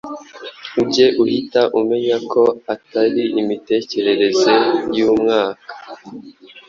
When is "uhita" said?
1.23-1.61